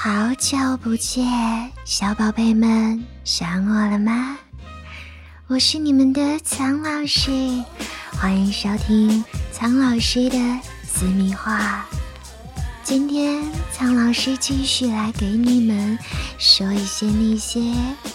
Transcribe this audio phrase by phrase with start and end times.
[0.00, 1.26] 好久不见，
[1.84, 4.38] 小宝贝们，想我了吗？
[5.48, 7.32] 我是你们的苍老师，
[8.12, 10.38] 欢迎收听苍老师的
[10.84, 11.84] 私密话。
[12.84, 13.42] 今天
[13.72, 15.98] 苍老师继续来给你们
[16.38, 17.60] 说一些那些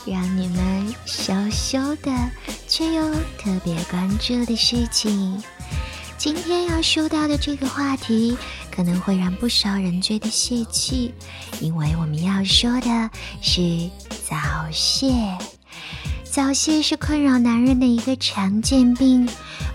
[0.06, 2.14] 让你们羞羞的，
[2.66, 5.44] 却又特别关注的事情。
[6.24, 8.38] 今天要说到的这个话题，
[8.72, 11.14] 可能会让不少人觉得泄气，
[11.60, 13.10] 因为我们要说的
[13.42, 13.90] 是
[14.26, 14.38] 早
[14.72, 15.12] 泄。
[16.24, 19.28] 早泄是困扰男人的一个常见病，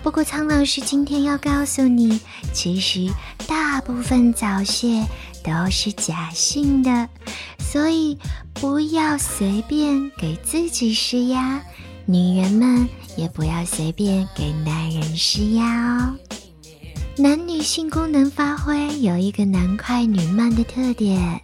[0.02, 2.18] 不过苍老师今天要告诉你，
[2.54, 3.12] 其实
[3.46, 5.06] 大部分早泄
[5.44, 7.10] 都是假性的，
[7.58, 8.16] 所以
[8.54, 11.62] 不要随便给自己施压，
[12.06, 16.14] 女人们也不要随便给男人施压哦。
[17.20, 21.40] 男女性功能发挥有一个男快女慢的特点，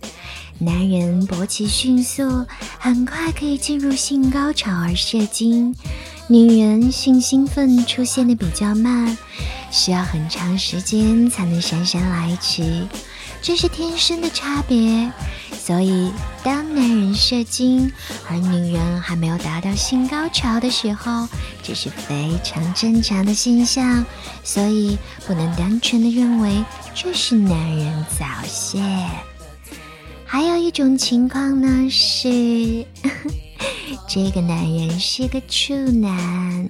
[0.60, 2.46] 男人勃起迅速，
[2.78, 5.74] 很快可以进入性高潮而射精；
[6.28, 9.18] 女人性兴奋出现的比较慢，
[9.72, 12.86] 需要很长时间才能姗姗来迟，
[13.42, 15.10] 这是天生的差别。
[15.66, 16.12] 所以，
[16.42, 17.90] 当男人射精，
[18.28, 21.26] 而女人还没有达到性高潮的时候，
[21.62, 24.04] 这是非常正常的现象。
[24.42, 26.62] 所以，不能单纯的认为
[26.94, 28.78] 这是男人早泄。
[30.26, 32.86] 还有一种情况呢，是
[34.06, 36.68] 这个男人是个处男。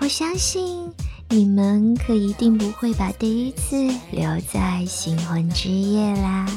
[0.00, 0.92] 我相信
[1.28, 3.76] 你们可一定不会把第一次
[4.10, 6.48] 留在新婚之夜啦。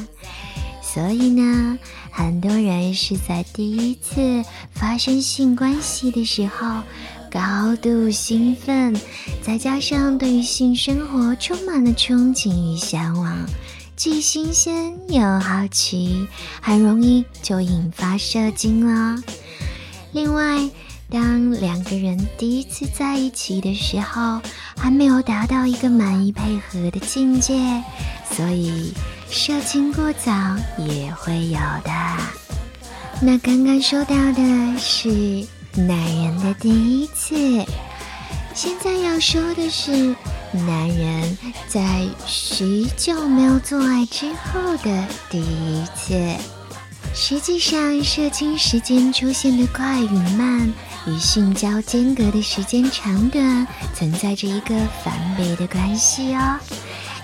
[0.92, 1.78] 所以呢，
[2.10, 6.82] 很多人是在第一次发生性关系的时候
[7.30, 8.94] 高度兴奋，
[9.40, 13.34] 再加上对于性生活充满了憧憬与向往，
[13.96, 16.28] 既新鲜又好奇，
[16.60, 19.22] 很容易就引发射精了。
[20.12, 20.68] 另外，
[21.08, 24.42] 当两个人第一次在一起的时候，
[24.76, 27.82] 还没有达到一个满意配合的境界，
[28.30, 28.92] 所以。
[29.34, 30.30] 射精过早
[30.76, 31.90] 也会有的。
[33.18, 35.08] 那刚刚说到的是
[35.74, 37.34] 男人的第一次，
[38.54, 40.14] 现在要说的是
[40.52, 46.14] 男人在许久没有做爱之后的第一次。
[47.14, 50.70] 实际上，射精时间出现的快与慢，
[51.06, 56.58] 与性交间隔的时间长短存在着一个反比的关系哦。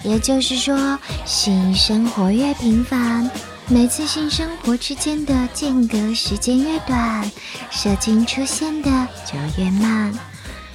[0.04, 3.30] 也就是说，性生活越频繁，
[3.66, 7.30] 每次性生活之间的间隔时间越短，
[7.70, 8.90] 射精出现的
[9.26, 10.12] 就越慢。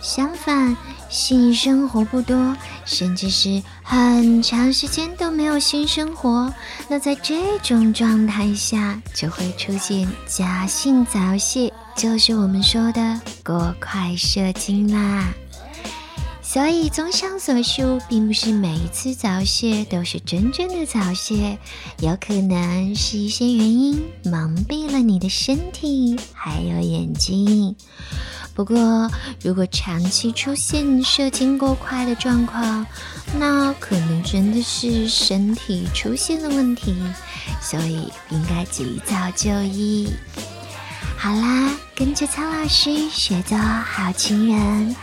[0.01, 0.75] 相反，
[1.09, 6.53] 性生活不多，甚至是很长时间都没有性生活，
[6.89, 15.25] 那在这种状态下就会出现假性早泄，就是我们说的过快射精啦。
[16.53, 21.57] 所以，综上所述，并不是每一次早泄都是真正的早泄，
[21.97, 27.75] 有可能是一些原因蒙蔽了你的身体还有眼睛。
[28.53, 29.09] 不过，
[29.41, 32.85] 如果长期出现射精过快的状况，
[33.39, 36.95] 那可能真的是身体出现了问题，
[37.63, 40.07] 所以应该及早就医。
[41.23, 44.93] 好啦，跟着苍老师学做好情人。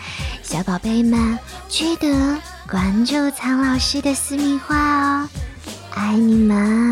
[0.43, 2.37] 小宝贝们，记得
[2.69, 5.29] 关注苍老师的私密话哦，
[5.95, 6.90] 爱你们。